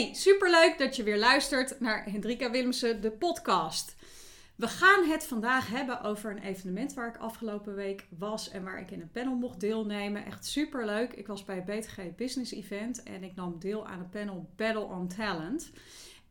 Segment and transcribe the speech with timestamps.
[0.00, 3.96] Hey, superleuk dat je weer luistert naar Hendrika Willemsen, de podcast.
[4.56, 8.80] We gaan het vandaag hebben over een evenement waar ik afgelopen week was en waar
[8.80, 10.24] ik in een panel mocht deelnemen.
[10.24, 11.12] Echt superleuk.
[11.12, 14.84] Ik was bij het BTG Business Event en ik nam deel aan het panel Battle
[14.84, 15.70] on Talent.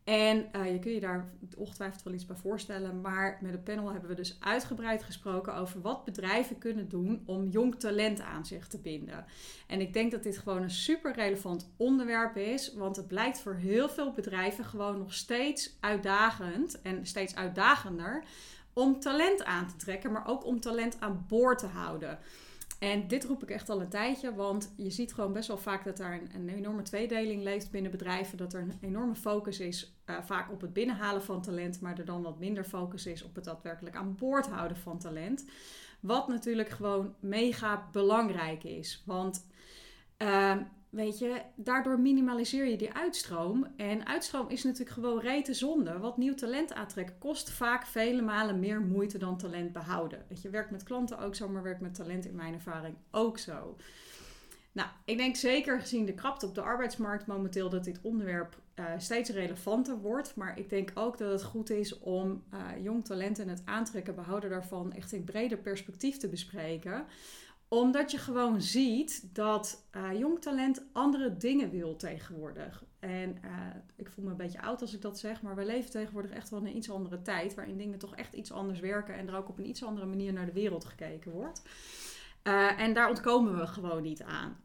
[0.04, 3.02] En uh, je kunt je daar ongetwijfeld wel iets bij voorstellen.
[3.02, 7.47] Maar met het panel hebben we dus uitgebreid gesproken over wat bedrijven kunnen doen om
[7.47, 9.25] jong talent aan zich te binden.
[9.68, 12.73] En ik denk dat dit gewoon een super relevant onderwerp is.
[12.73, 18.24] Want het blijkt voor heel veel bedrijven gewoon nog steeds uitdagend en steeds uitdagender
[18.74, 22.19] om talent aan te trekken, maar ook om talent aan boord te houden.
[22.79, 25.83] En dit roep ik echt al een tijdje, want je ziet gewoon best wel vaak
[25.83, 28.38] dat daar een, enorme tweedeling leeft binnen bedrijven.
[28.38, 32.05] Dat er een enorme focus is uh, vaak op het binnenhalen van talent, maar er
[32.05, 35.45] dan wat minder focus is op het daadwerkelijk aan boord houden van talent.
[36.00, 39.03] Wat natuurlijk gewoon mega belangrijk is.
[39.05, 39.45] Want
[40.17, 40.55] uh,
[40.89, 43.67] weet je, daardoor minimaliseer je die uitstroom.
[43.75, 46.00] En uitstroom is natuurlijk gewoon rete zonde.
[46.00, 50.25] Wat nieuw talent aantrekken kost vaak vele malen meer moeite dan talent behouden.
[50.28, 53.38] Weet je, werkt met klanten ook zo, maar werkt met talent in mijn ervaring ook
[53.38, 53.75] zo.
[54.72, 58.85] Nou, ik denk zeker gezien de krapte op de arbeidsmarkt momenteel dat dit onderwerp uh,
[58.97, 60.35] steeds relevanter wordt.
[60.35, 64.16] Maar ik denk ook dat het goed is om uh, jong talent en het aantrekken,
[64.16, 67.06] behouden daarvan echt in breder perspectief te bespreken
[67.70, 72.84] omdat je gewoon ziet dat uh, jong talent andere dingen wil tegenwoordig.
[73.00, 73.52] En uh,
[73.95, 76.50] ik voel me een beetje oud als ik dat zeg, maar we leven tegenwoordig echt
[76.50, 77.56] wel in een iets andere tijd.
[77.56, 80.34] Waarin dingen toch echt iets anders werken en er ook op een iets andere manier
[80.34, 81.62] naar de wereld gekeken wordt.
[82.44, 84.58] Uh, en daar ontkomen we gewoon niet aan.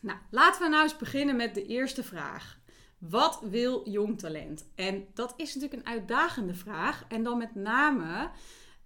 [0.00, 2.58] Nou, laten we nou eens beginnen met de eerste vraag.
[2.98, 4.64] Wat wil jong talent?
[4.74, 7.04] En dat is natuurlijk een uitdagende vraag.
[7.08, 8.30] En dan met name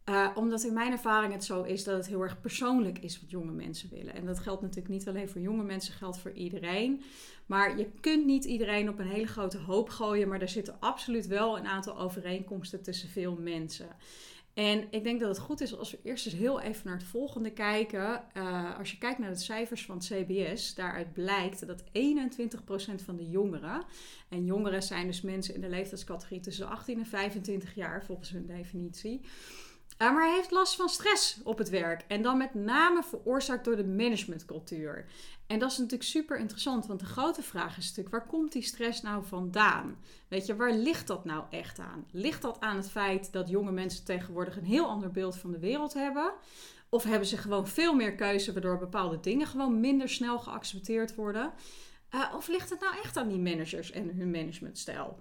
[0.08, 3.30] uh, omdat in mijn ervaring het zo is dat het heel erg persoonlijk is wat
[3.30, 4.14] jonge mensen willen.
[4.14, 7.02] En dat geldt natuurlijk niet alleen voor jonge mensen, geldt voor iedereen.
[7.46, 11.26] Maar je kunt niet iedereen op een hele grote hoop gooien, maar er zitten absoluut
[11.26, 13.88] wel een aantal overeenkomsten tussen veel mensen.
[14.58, 17.06] En ik denk dat het goed is als we eerst eens heel even naar het
[17.06, 18.22] volgende kijken.
[18.36, 21.84] Uh, als je kijkt naar de cijfers van het CBS, daaruit blijkt dat 21%
[23.04, 23.84] van de jongeren,
[24.28, 28.46] en jongeren zijn dus mensen in de leeftijdscategorie tussen 18 en 25 jaar volgens hun
[28.46, 29.20] definitie,
[29.98, 32.04] maar hij heeft last van stress op het werk.
[32.08, 35.06] En dan met name veroorzaakt door de managementcultuur.
[35.46, 38.62] En dat is natuurlijk super interessant, want de grote vraag is natuurlijk: waar komt die
[38.62, 39.96] stress nou vandaan?
[40.28, 42.06] Weet je, waar ligt dat nou echt aan?
[42.10, 45.58] Ligt dat aan het feit dat jonge mensen tegenwoordig een heel ander beeld van de
[45.58, 46.32] wereld hebben?
[46.88, 51.52] Of hebben ze gewoon veel meer keuze, waardoor bepaalde dingen gewoon minder snel geaccepteerd worden?
[52.14, 55.18] Uh, of ligt het nou echt aan die managers en hun managementstijl?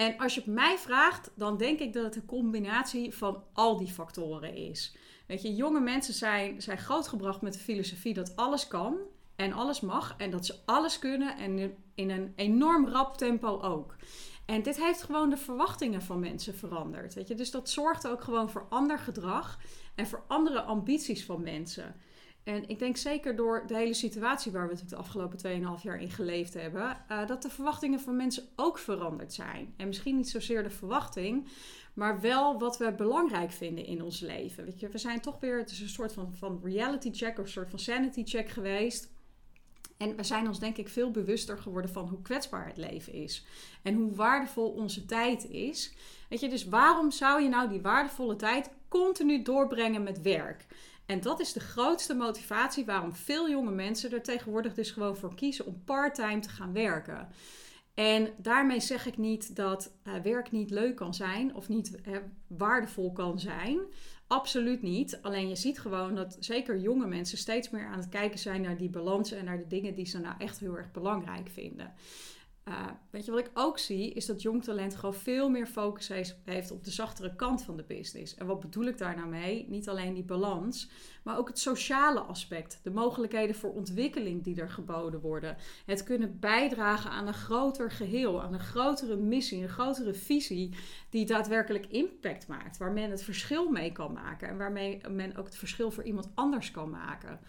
[0.00, 3.76] En als je het mij vraagt, dan denk ik dat het een combinatie van al
[3.76, 4.96] die factoren is.
[5.26, 8.96] Weet je, jonge mensen zijn, zijn grootgebracht met de filosofie dat alles kan
[9.36, 13.96] en alles mag en dat ze alles kunnen en in een enorm rap tempo ook.
[14.46, 17.14] En dit heeft gewoon de verwachtingen van mensen veranderd.
[17.14, 17.34] Weet je?
[17.34, 19.58] Dus dat zorgt ook gewoon voor ander gedrag
[19.94, 21.94] en voor andere ambities van mensen.
[22.50, 25.38] En ik denk zeker door de hele situatie waar we het de afgelopen
[25.78, 29.74] 2,5 jaar in geleefd hebben, uh, dat de verwachtingen van mensen ook veranderd zijn.
[29.76, 31.48] En misschien niet zozeer de verwachting,
[31.94, 34.64] maar wel wat we belangrijk vinden in ons leven.
[34.64, 37.44] Weet je, we zijn toch weer, het is een soort van, van reality check of
[37.44, 39.08] een soort van sanity check geweest.
[39.96, 43.44] En we zijn ons denk ik veel bewuster geworden van hoe kwetsbaar het leven is.
[43.82, 45.94] En hoe waardevol onze tijd is.
[46.28, 50.66] Weet je, dus waarom zou je nou die waardevolle tijd continu doorbrengen met werk?
[51.10, 55.34] En dat is de grootste motivatie waarom veel jonge mensen er tegenwoordig dus gewoon voor
[55.34, 57.28] kiezen om parttime te gaan werken.
[57.94, 62.16] En daarmee zeg ik niet dat uh, werk niet leuk kan zijn of niet uh,
[62.46, 63.78] waardevol kan zijn.
[64.26, 65.18] Absoluut niet.
[65.22, 68.76] Alleen je ziet gewoon dat zeker jonge mensen steeds meer aan het kijken zijn naar
[68.76, 71.94] die balans en naar de dingen die ze nou echt heel erg belangrijk vinden.
[72.70, 76.08] Uh, weet je wat ik ook zie, is dat jong talent gewoon veel meer focus
[76.44, 78.34] heeft op de zachtere kant van de business.
[78.34, 79.66] En wat bedoel ik daar nou mee?
[79.68, 80.90] Niet alleen die balans,
[81.22, 82.80] maar ook het sociale aspect.
[82.82, 85.56] De mogelijkheden voor ontwikkeling die er geboden worden.
[85.86, 90.74] Het kunnen bijdragen aan een groter geheel, aan een grotere missie, een grotere visie
[91.08, 92.76] die daadwerkelijk impact maakt.
[92.76, 96.28] Waar men het verschil mee kan maken en waarmee men ook het verschil voor iemand
[96.34, 97.40] anders kan maken.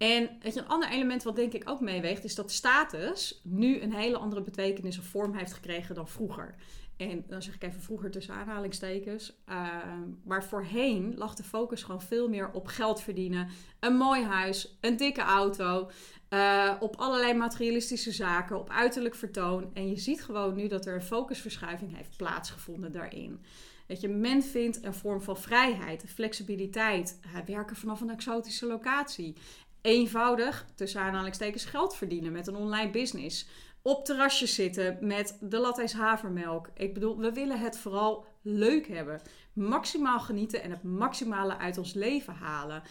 [0.00, 4.16] En een ander element wat denk ik ook meeweegt, is dat status nu een hele
[4.16, 6.54] andere betekenis of vorm heeft gekregen dan vroeger.
[6.96, 9.32] En dan zeg ik even vroeger tussen aanhalingstekens.
[9.48, 9.68] Uh,
[10.24, 13.48] maar voorheen lag de focus gewoon veel meer op geld verdienen.
[13.80, 15.90] Een mooi huis, een dikke auto.
[16.30, 19.70] Uh, op allerlei materialistische zaken, op uiterlijk vertoon.
[19.74, 23.44] En je ziet gewoon nu dat er een focusverschuiving heeft plaatsgevonden daarin.
[23.86, 29.36] Dat je, men vindt een vorm van vrijheid, flexibiliteit, werken vanaf een exotische locatie
[29.82, 33.48] eenvoudig, tussen aanhalingstekens, geld verdienen met een online business.
[33.82, 36.70] op terrasjes zitten met de latte's havermelk.
[36.74, 39.20] Ik bedoel, we willen het vooral leuk hebben.
[39.52, 42.82] Maximaal genieten en het maximale uit ons leven halen.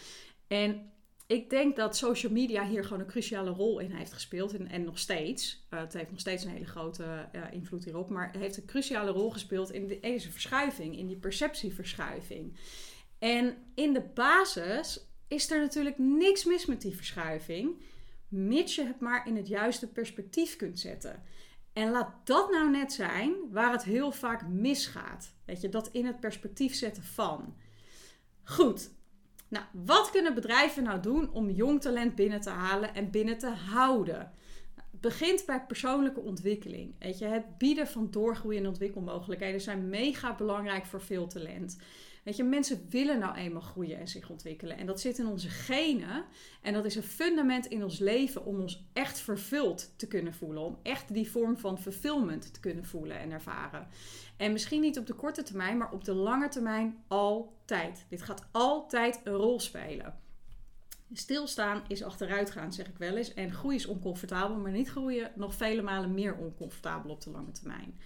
[0.46, 0.90] En
[1.30, 4.54] ik denk dat social media hier gewoon een cruciale rol in heeft gespeeld.
[4.54, 5.66] En, en nog steeds.
[5.70, 8.10] Uh, het heeft nog steeds een hele grote uh, invloed hierop.
[8.10, 10.98] Maar het heeft een cruciale rol gespeeld in deze verschuiving.
[10.98, 12.58] In die perceptieverschuiving.
[13.18, 17.82] En in de basis is er natuurlijk niks mis met die verschuiving.
[18.28, 21.22] Mits je het maar in het juiste perspectief kunt zetten.
[21.72, 25.34] En laat dat nou net zijn waar het heel vaak misgaat.
[25.44, 27.56] Weet je, dat in het perspectief zetten van.
[28.42, 28.90] Goed,
[29.48, 33.50] nou, wat kunnen bedrijven nou doen om jong talent binnen te halen en binnen te
[33.50, 34.32] houden?
[34.74, 36.94] Het begint bij persoonlijke ontwikkeling.
[36.98, 41.78] Weet je, het bieden van doorgroeiende ontwikkelmogelijkheden zijn mega belangrijk voor veel talent.
[42.22, 44.76] Weet je, mensen willen nou eenmaal groeien en zich ontwikkelen.
[44.76, 46.24] En dat zit in onze genen.
[46.62, 50.62] En dat is een fundament in ons leven om ons echt vervuld te kunnen voelen.
[50.62, 53.88] Om echt die vorm van fulfillment te kunnen voelen en ervaren.
[54.36, 58.06] En misschien niet op de korte termijn, maar op de lange termijn altijd.
[58.08, 60.18] Dit gaat altijd een rol spelen.
[61.12, 63.34] Stilstaan is achteruit gaan, zeg ik wel eens.
[63.34, 67.52] En groei is oncomfortabel, maar niet groeien nog vele malen meer oncomfortabel op de lange
[67.52, 67.98] termijn.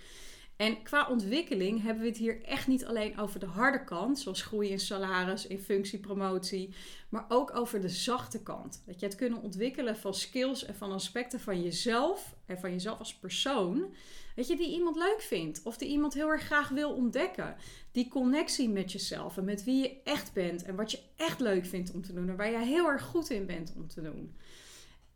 [0.56, 4.42] En qua ontwikkeling hebben we het hier echt niet alleen over de harde kant, zoals
[4.42, 6.74] groei in salaris, in functiepromotie,
[7.08, 8.82] maar ook over de zachte kant.
[8.86, 12.98] Dat je het kunnen ontwikkelen van skills en van aspecten van jezelf en van jezelf
[12.98, 13.94] als persoon.
[14.34, 17.56] Weet je, die iemand leuk vindt of die iemand heel erg graag wil ontdekken.
[17.92, 21.66] Die connectie met jezelf en met wie je echt bent en wat je echt leuk
[21.66, 24.36] vindt om te doen en waar jij heel erg goed in bent om te doen.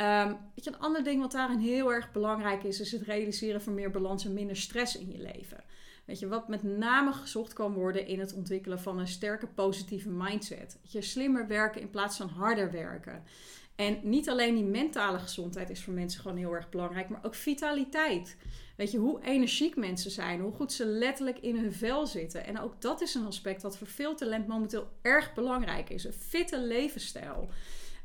[0.03, 3.62] Um, weet je, een ander ding wat daarin heel erg belangrijk is, is het realiseren
[3.62, 5.65] van meer balans en minder stress in je leven.
[6.05, 10.09] Weet je, wat met name gezocht kan worden in het ontwikkelen van een sterke positieve
[10.09, 10.79] mindset.
[10.83, 13.23] je, slimmer werken in plaats van harder werken.
[13.77, 17.35] En niet alleen die mentale gezondheid is voor mensen gewoon heel erg belangrijk, maar ook
[17.35, 18.37] vitaliteit.
[18.77, 22.47] Weet je, hoe energiek mensen zijn, hoe goed ze letterlijk in hun vel zitten.
[22.47, 26.05] En ook dat is een aspect wat voor veel talent momenteel erg belangrijk is.
[26.05, 27.49] Een fitte levensstijl.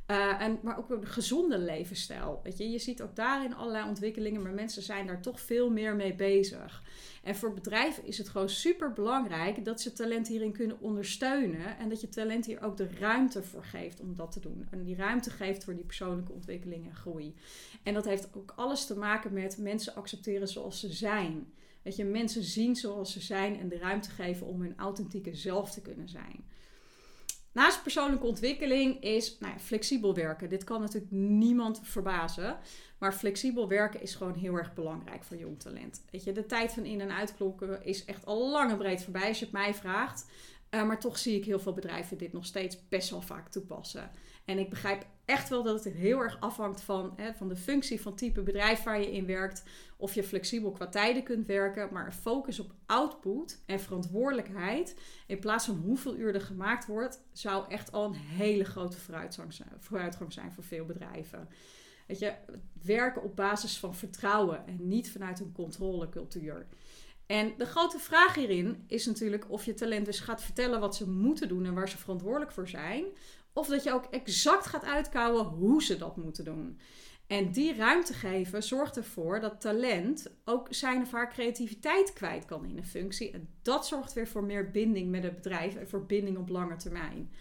[0.07, 2.39] Uh, en, maar ook een gezonde levensstijl.
[2.43, 2.69] Weet je?
[2.69, 6.83] je ziet ook daarin allerlei ontwikkelingen, maar mensen zijn daar toch veel meer mee bezig.
[7.23, 11.77] En voor bedrijven is het gewoon super belangrijk dat ze talent hierin kunnen ondersteunen.
[11.77, 14.67] En dat je talent hier ook de ruimte voor geeft om dat te doen.
[14.71, 17.35] En die ruimte geeft voor die persoonlijke ontwikkeling en groei.
[17.83, 21.53] En dat heeft ook alles te maken met mensen accepteren zoals ze zijn.
[21.81, 25.71] Dat je mensen zien zoals ze zijn en de ruimte geven om hun authentieke zelf
[25.71, 26.45] te kunnen zijn.
[27.53, 30.49] Naast persoonlijke ontwikkeling is nou ja, flexibel werken.
[30.49, 32.57] Dit kan natuurlijk niemand verbazen.
[32.97, 36.03] Maar flexibel werken is gewoon heel erg belangrijk voor jong talent.
[36.11, 39.27] Weet je, de tijd van in- en uitklokken is echt al lang en breed voorbij
[39.27, 40.25] als je het mij vraagt.
[40.69, 44.11] Uh, maar toch zie ik heel veel bedrijven dit nog steeds best wel vaak toepassen.
[44.45, 48.01] En ik begrijp echt wel dat het heel erg afhangt van, hè, van de functie
[48.01, 49.63] van type bedrijf waar je in werkt.
[49.97, 51.89] Of je flexibel qua tijden kunt werken.
[51.91, 54.95] Maar een focus op output en verantwoordelijkheid.
[55.27, 58.97] In plaats van hoeveel uur er gemaakt wordt, zou echt al een hele grote
[59.79, 61.49] vooruitgang zijn voor veel bedrijven.
[62.07, 62.33] Weet je,
[62.81, 66.67] werken op basis van vertrouwen en niet vanuit een controlecultuur.
[67.25, 71.09] En de grote vraag hierin is natuurlijk of je talent dus gaat vertellen wat ze
[71.09, 73.05] moeten doen en waar ze verantwoordelijk voor zijn.
[73.53, 76.79] Of dat je ook exact gaat uitkouwen hoe ze dat moeten doen.
[77.27, 82.65] En die ruimte geven zorgt ervoor dat talent ook zijn of haar creativiteit kwijt kan
[82.65, 83.31] in een functie.
[83.31, 86.75] En dat zorgt weer voor meer binding met het bedrijf en voor binding op lange
[86.75, 87.31] termijn.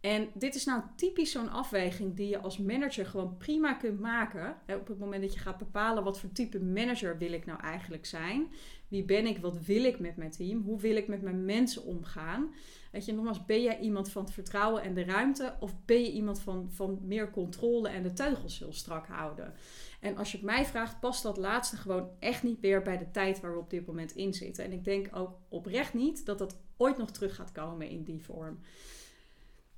[0.00, 4.56] En dit is nou typisch zo'n afweging die je als manager gewoon prima kunt maken.
[4.66, 8.06] Op het moment dat je gaat bepalen wat voor type manager wil ik nou eigenlijk
[8.06, 8.52] zijn.
[8.88, 9.38] Wie ben ik?
[9.38, 10.62] Wat wil ik met mijn team?
[10.62, 12.54] Hoe wil ik met mijn mensen omgaan?
[12.92, 15.54] Weet je, nogmaals, ben jij iemand van het vertrouwen en de ruimte?
[15.60, 19.54] Of ben je iemand van, van meer controle en de teugels heel strak houden?
[20.00, 23.10] En als je het mij vraagt, past dat laatste gewoon echt niet meer bij de
[23.10, 24.64] tijd waar we op dit moment in zitten.
[24.64, 28.22] En ik denk ook oprecht niet dat dat ooit nog terug gaat komen in die
[28.22, 28.58] vorm.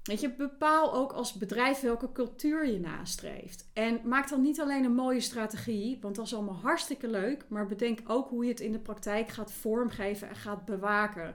[0.03, 3.71] Weet je, bepaal ook als bedrijf welke cultuur je nastreeft.
[3.73, 7.45] En maak dan niet alleen een mooie strategie, want dat is allemaal hartstikke leuk.
[7.49, 11.35] Maar bedenk ook hoe je het in de praktijk gaat vormgeven en gaat bewaken.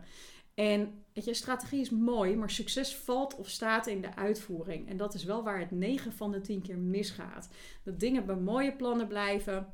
[0.53, 4.89] En weet je, strategie is mooi, maar succes valt of staat in de uitvoering.
[4.89, 7.49] En dat is wel waar het 9 van de 10 keer misgaat.
[7.83, 9.73] Dat dingen bij mooie plannen blijven,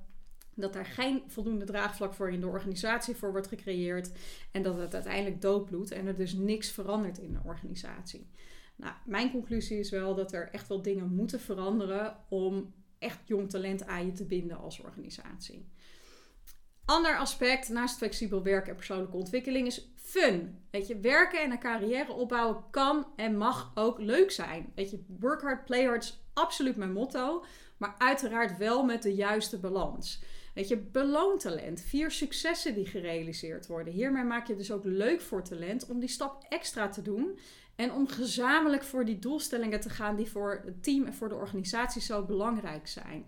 [0.55, 4.11] dat daar geen voldoende draagvlak voor in de organisatie voor wordt gecreëerd.
[4.51, 8.27] En dat het uiteindelijk doodbloedt en er dus niks verandert in de organisatie.
[8.75, 13.49] Nou, mijn conclusie is wel dat er echt wel dingen moeten veranderen om echt jong
[13.49, 15.67] talent aan je te binden als organisatie.
[16.85, 20.59] Ander aspect naast flexibel werken en persoonlijke ontwikkeling is fun.
[20.71, 24.71] Weet je, werken en een carrière opbouwen kan en mag ook leuk zijn.
[24.75, 27.45] Weet je, work hard, play hard is absoluut mijn motto,
[27.77, 30.23] maar uiteraard wel met de juiste balans.
[30.53, 31.81] Weet je, beloon talent.
[31.81, 33.93] Vier successen die gerealiseerd worden.
[33.93, 37.39] Hiermee maak je dus ook leuk voor talent om die stap extra te doen.
[37.75, 41.35] En om gezamenlijk voor die doelstellingen te gaan die voor het team en voor de
[41.35, 43.25] organisatie zo belangrijk zijn.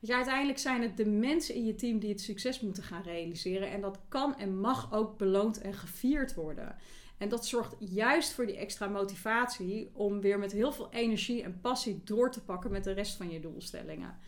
[0.00, 3.70] Ja, uiteindelijk zijn het de mensen in je team die het succes moeten gaan realiseren.
[3.70, 6.76] En dat kan en mag ook beloond en gevierd worden.
[7.18, 11.60] En dat zorgt juist voor die extra motivatie om weer met heel veel energie en
[11.60, 14.18] passie door te pakken met de rest van je doelstellingen.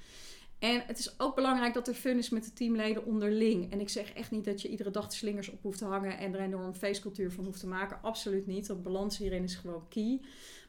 [0.59, 3.73] En het is ook belangrijk dat er fun is met de teamleden onderling.
[3.73, 6.19] En ik zeg echt niet dat je iedere dag de slingers op hoeft te hangen
[6.19, 8.03] en er een enorm feestcultuur van hoeft te maken.
[8.03, 8.67] Absoluut niet.
[8.67, 10.21] Dat balans hierin is gewoon key.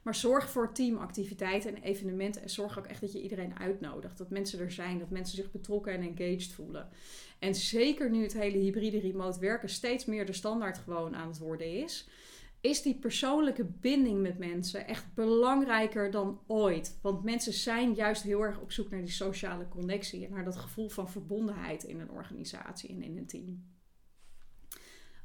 [0.01, 2.41] Maar zorg voor teamactiviteiten en evenementen.
[2.41, 4.17] En zorg ook echt dat je iedereen uitnodigt.
[4.17, 5.00] Dat mensen er zijn.
[5.00, 6.89] Dat mensen zich betrokken en engaged voelen.
[7.39, 11.38] En zeker nu het hele hybride remote werken steeds meer de standaard gewoon aan het
[11.38, 12.08] worden is
[12.61, 16.97] is die persoonlijke binding met mensen echt belangrijker dan ooit.
[17.01, 20.55] Want mensen zijn juist heel erg op zoek naar die sociale connectie en naar dat
[20.55, 23.75] gevoel van verbondenheid in een organisatie en in een team.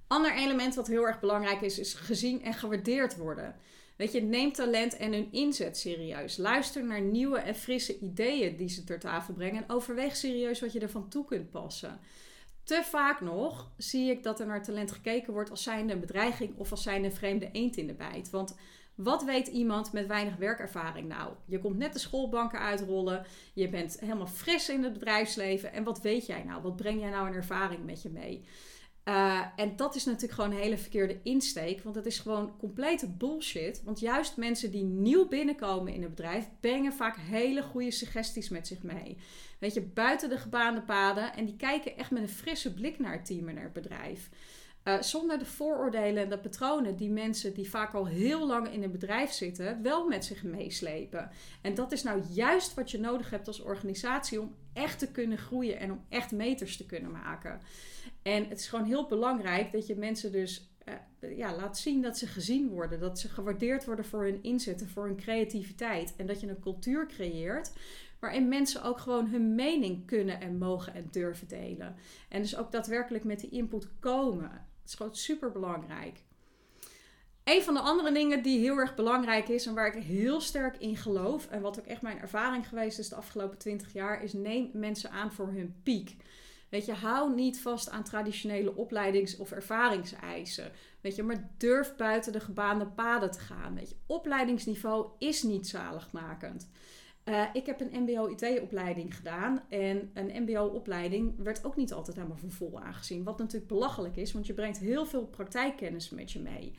[0.07, 3.57] Ander element wat heel erg belangrijk is, is gezien en gewaardeerd worden.
[3.97, 6.37] Weet je, neem talent en hun inzet serieus.
[6.37, 10.73] Luister naar nieuwe en frisse ideeën die ze ter tafel brengen en overweeg serieus wat
[10.73, 12.01] je ervan toe kunt passen
[12.65, 16.57] te vaak nog zie ik dat er naar talent gekeken wordt als zijnde een bedreiging
[16.57, 18.31] of als zijnde een vreemde eend in de bijt.
[18.31, 18.57] Want
[18.95, 21.33] wat weet iemand met weinig werkervaring nou?
[21.45, 26.01] Je komt net de schoolbanken uitrollen, je bent helemaal fris in het bedrijfsleven en wat
[26.01, 26.63] weet jij nou?
[26.63, 28.45] Wat breng jij nou een ervaring met je mee?
[29.05, 33.09] Uh, en dat is natuurlijk gewoon een hele verkeerde insteek, want dat is gewoon complete
[33.09, 33.83] bullshit.
[33.85, 38.67] Want juist mensen die nieuw binnenkomen in het bedrijf brengen vaak hele goede suggesties met
[38.67, 39.17] zich mee.
[39.59, 43.13] Weet je, buiten de gebaande paden en die kijken echt met een frisse blik naar
[43.13, 44.31] het team en naar het bedrijf.
[44.85, 48.83] Uh, zonder de vooroordelen en de patronen die mensen die vaak al heel lang in
[48.83, 51.31] een bedrijf zitten, wel met zich meeslepen.
[51.61, 55.39] En dat is nou juist wat je nodig hebt als organisatie om echt te kunnen
[55.39, 57.61] groeien en om echt meters te kunnen maken.
[58.23, 60.71] En het is gewoon heel belangrijk dat je mensen dus
[61.21, 63.01] uh, ja, laat zien dat ze gezien worden.
[63.01, 66.15] Dat ze gewaardeerd worden voor hun inzetten, voor hun creativiteit.
[66.17, 67.73] En dat je een cultuur creëert
[68.21, 71.97] waarin mensen ook gewoon hun mening kunnen en mogen en durven delen.
[72.29, 74.51] En dus ook daadwerkelijk met die input komen.
[74.51, 76.23] Het is gewoon super belangrijk.
[77.45, 80.77] Een van de andere dingen die heel erg belangrijk is en waar ik heel sterk
[80.77, 84.33] in geloof, en wat ook echt mijn ervaring geweest is de afgelopen 20 jaar, is
[84.33, 86.17] neem mensen aan voor hun piek.
[86.69, 90.73] Weet je, hou niet vast aan traditionele opleidings- of ervaringseisen.
[91.01, 93.75] Weet je, maar durf buiten de gebaande paden te gaan.
[93.75, 96.69] Weet je, opleidingsniveau is niet zaligmakend.
[97.25, 99.63] Uh, ik heb een MBO-IT-opleiding gedaan.
[99.69, 103.25] En een MBO-opleiding werd ook niet altijd helemaal voor vol aangezien.
[103.25, 106.75] Wat natuurlijk belachelijk is, want je brengt heel veel praktijkkennis met je mee.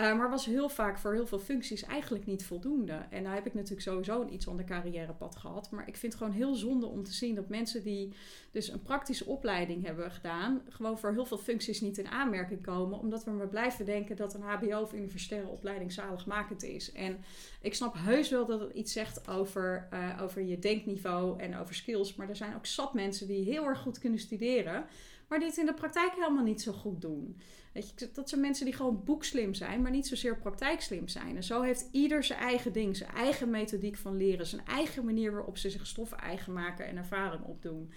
[0.00, 3.06] Uh, maar was heel vaak voor heel veel functies eigenlijk niet voldoende.
[3.10, 5.70] En nou heb ik natuurlijk sowieso een iets ander carrièrepad gehad.
[5.70, 8.14] Maar ik vind het gewoon heel zonde om te zien dat mensen die
[8.50, 12.98] dus een praktische opleiding hebben gedaan, gewoon voor heel veel functies niet in aanmerking komen.
[12.98, 16.92] Omdat we maar blijven denken dat een HBO of universitaire opleiding zaligmakend is.
[16.92, 17.18] En
[17.60, 21.74] ik snap heus wel dat het iets zegt over, uh, over je denkniveau en over
[21.74, 22.14] skills.
[22.14, 24.84] Maar er zijn ook zat mensen die heel erg goed kunnen studeren,
[25.28, 27.40] maar die het in de praktijk helemaal niet zo goed doen.
[27.72, 31.36] Weet je, dat zijn mensen die gewoon boekslim zijn, maar niet zozeer praktijkslim zijn.
[31.36, 35.32] En zo heeft ieder zijn eigen ding, zijn eigen methodiek van leren, zijn eigen manier
[35.32, 37.92] waarop ze zich stoffen eigen maken en ervaring opdoen.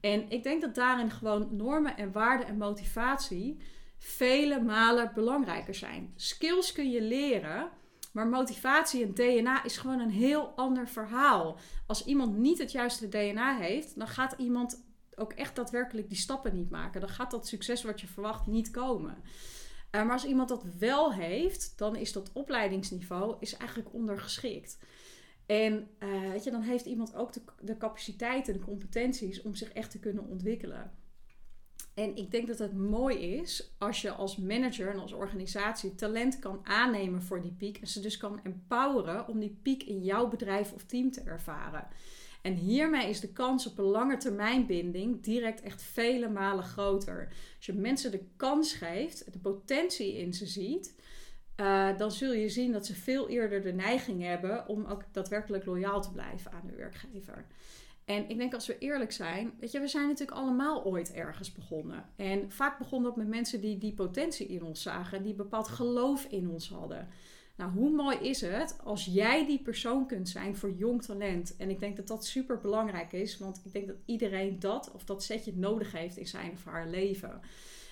[0.00, 3.58] En ik denk dat daarin gewoon normen en waarden en motivatie
[3.98, 6.12] vele malen belangrijker zijn.
[6.16, 7.70] Skills kun je leren,
[8.12, 11.58] maar motivatie en DNA is gewoon een heel ander verhaal.
[11.86, 14.84] Als iemand niet het juiste DNA heeft, dan gaat iemand
[15.16, 17.00] ook echt daadwerkelijk die stappen niet maken.
[17.00, 19.16] Dan gaat dat succes wat je verwacht niet komen.
[19.90, 24.78] Uh, maar als iemand dat wel heeft, dan is dat opleidingsniveau is eigenlijk ondergeschikt.
[25.46, 27.76] En uh, weet je, dan heeft iemand ook de, de
[28.22, 30.92] en de competenties om zich echt te kunnen ontwikkelen.
[31.94, 36.38] En ik denk dat het mooi is als je als manager en als organisatie talent
[36.38, 37.78] kan aannemen voor die piek.
[37.78, 41.86] En ze dus kan empoweren om die piek in jouw bedrijf of team te ervaren.
[42.42, 47.28] En hiermee is de kans op een lange termijn binding direct echt vele malen groter.
[47.56, 50.94] Als je mensen de kans geeft, de potentie in ze ziet,
[51.56, 55.64] uh, dan zul je zien dat ze veel eerder de neiging hebben om ook daadwerkelijk
[55.64, 57.46] loyaal te blijven aan hun werkgever.
[58.04, 61.52] En ik denk als we eerlijk zijn, weet je, we zijn natuurlijk allemaal ooit ergens
[61.52, 62.04] begonnen.
[62.16, 66.24] En vaak begon dat met mensen die die potentie in ons zagen, die bepaald geloof
[66.24, 67.08] in ons hadden.
[67.62, 71.56] Nou, hoe mooi is het als jij die persoon kunt zijn voor jong talent?
[71.56, 75.04] En ik denk dat dat super belangrijk is, want ik denk dat iedereen dat of
[75.04, 77.40] dat setje nodig heeft in zijn of haar leven.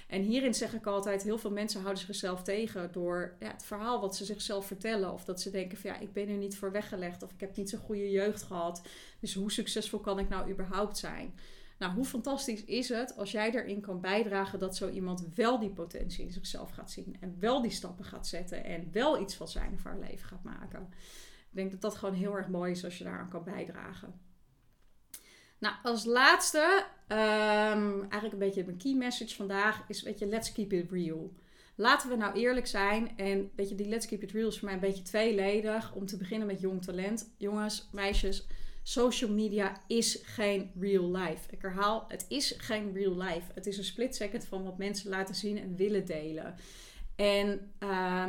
[0.08, 4.00] En hierin zeg ik altijd, heel veel mensen houden zichzelf tegen door ja, het verhaal
[4.00, 5.12] wat ze zichzelf vertellen.
[5.12, 7.56] Of dat ze denken van ja, ik ben er niet voor weggelegd of ik heb
[7.56, 8.82] niet zo'n goede jeugd gehad.
[9.20, 11.34] Dus hoe succesvol kan ik nou überhaupt zijn?
[11.80, 15.70] Nou, hoe fantastisch is het als jij erin kan bijdragen dat zo iemand wel die
[15.70, 19.48] potentie in zichzelf gaat zien en wel die stappen gaat zetten en wel iets van
[19.48, 20.88] zijn of haar leven gaat maken.
[21.50, 24.20] Ik denk dat dat gewoon heel erg mooi is als je daaraan kan bijdragen.
[25.58, 30.52] Nou, als laatste, ehm, eigenlijk een beetje mijn key message vandaag, is weet je, let's
[30.52, 31.32] keep it real.
[31.74, 33.16] Laten we nou eerlijk zijn.
[33.16, 35.94] En weet je, die Let's Keep It Real is voor mij een beetje tweeledig.
[35.94, 37.34] Om te beginnen met jong talent.
[37.36, 38.46] Jongens, meisjes,
[38.82, 41.50] social media is geen real life.
[41.50, 43.52] Ik herhaal, het is geen real life.
[43.54, 46.54] Het is een split second van wat mensen laten zien en willen delen.
[47.16, 48.28] En uh,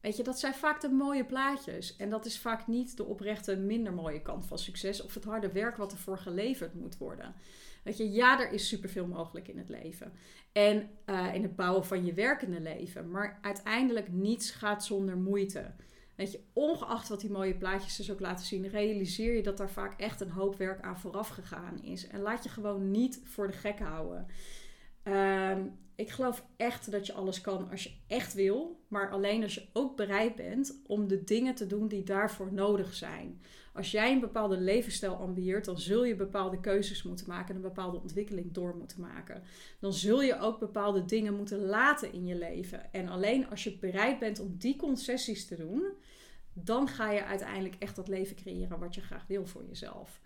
[0.00, 1.96] weet je, dat zijn vaak de mooie plaatjes.
[1.96, 5.02] En dat is vaak niet de oprechte, minder mooie kant van succes.
[5.02, 7.34] Of het harde werk wat ervoor geleverd moet worden.
[7.82, 10.12] Weet je, ja, er is superveel mogelijk in het leven.
[10.52, 13.10] En uh, in het bouwen van je werkende leven.
[13.10, 15.72] Maar uiteindelijk niets gaat zonder moeite.
[16.20, 19.70] Weet je, ongeacht wat die mooie plaatjes dus ook laten zien, realiseer je dat daar
[19.70, 22.06] vaak echt een hoop werk aan vooraf gegaan is.
[22.06, 24.26] En laat je gewoon niet voor de gek houden.
[25.04, 25.56] Uh,
[25.94, 29.66] ik geloof echt dat je alles kan als je echt wil, maar alleen als je
[29.72, 33.42] ook bereid bent om de dingen te doen die daarvoor nodig zijn.
[33.72, 37.68] Als jij een bepaalde levensstijl ambieert, dan zul je bepaalde keuzes moeten maken en een
[37.68, 39.42] bepaalde ontwikkeling door moeten maken.
[39.80, 42.92] Dan zul je ook bepaalde dingen moeten laten in je leven.
[42.92, 45.82] En alleen als je bereid bent om die concessies te doen,
[46.52, 50.20] dan ga je uiteindelijk echt dat leven creëren wat je graag wil voor jezelf.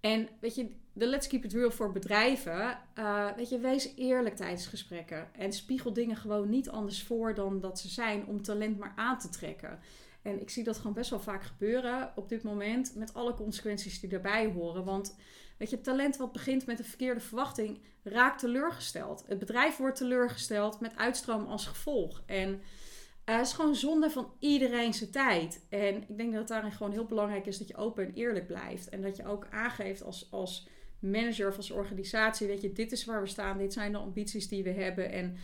[0.00, 4.36] En weet je, de Let's Keep It Real voor bedrijven, uh, weet je, wees eerlijk
[4.36, 5.34] tijdens gesprekken.
[5.34, 9.18] En spiegel dingen gewoon niet anders voor dan dat ze zijn om talent maar aan
[9.18, 9.78] te trekken.
[10.22, 14.00] En ik zie dat gewoon best wel vaak gebeuren op dit moment, met alle consequenties
[14.00, 14.84] die daarbij horen.
[14.84, 15.16] Want
[15.58, 19.24] weet je, talent wat begint met een verkeerde verwachting, raakt teleurgesteld.
[19.26, 22.22] Het bedrijf wordt teleurgesteld met uitstroom als gevolg.
[22.26, 25.66] En uh, het is gewoon zonde van iedereen zijn tijd.
[25.68, 28.46] En ik denk dat het daarin gewoon heel belangrijk is dat je open en eerlijk
[28.46, 28.88] blijft.
[28.88, 33.04] En dat je ook aangeeft als, als manager of als organisatie, weet je, dit is
[33.04, 35.10] waar we staan, dit zijn de ambities die we hebben.
[35.10, 35.36] En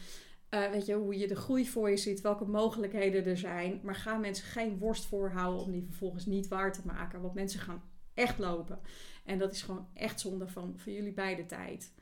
[0.57, 3.81] uh, weet je, hoe je de groei voor je ziet, welke mogelijkheden er zijn.
[3.83, 7.21] Maar ga mensen geen worst voorhouden om die vervolgens niet waar te maken.
[7.21, 7.83] Want mensen gaan
[8.14, 8.81] echt lopen.
[9.25, 11.92] En dat is gewoon echt zonde van, van jullie beide tijd.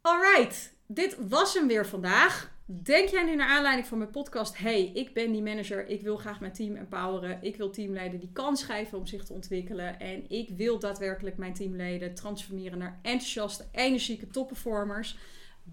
[0.00, 2.58] Alright, dit was hem weer vandaag.
[2.66, 6.16] Denk jij nu naar aanleiding van mijn podcast: hey, ik ben die manager, ik wil
[6.16, 10.30] graag mijn team empoweren, ik wil teamleden die kans geven om zich te ontwikkelen en
[10.30, 15.16] ik wil daadwerkelijk mijn teamleden transformeren naar enthousiaste, energieke topperformers.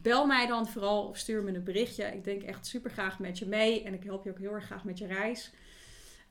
[0.02, 2.04] Bel mij dan vooral of stuur me een berichtje.
[2.04, 4.66] Ik denk echt super graag met je mee en ik help je ook heel erg
[4.66, 5.52] graag met je reis.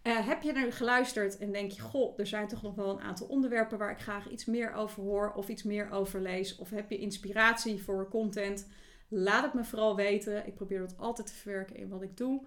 [0.03, 3.01] Uh, heb je nu geluisterd en denk je, goh, er zijn toch nog wel een
[3.01, 6.57] aantal onderwerpen waar ik graag iets meer over hoor of iets meer over lees?
[6.57, 8.69] Of heb je inspiratie voor content?
[9.09, 10.47] Laat het me vooral weten.
[10.47, 12.43] Ik probeer dat altijd te verwerken in wat ik doe.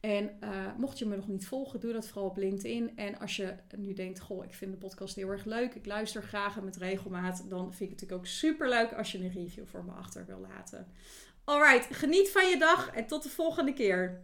[0.00, 2.96] En uh, mocht je me nog niet volgen, doe dat vooral op LinkedIn.
[2.96, 5.74] En als je nu denkt, goh, ik vind de podcast heel erg leuk.
[5.74, 7.44] Ik luister graag en met regelmaat.
[7.48, 10.26] Dan vind ik het natuurlijk ook super leuk als je een review voor me achter
[10.26, 10.86] wil laten.
[11.44, 14.18] Alright, geniet van je dag en tot de volgende keer.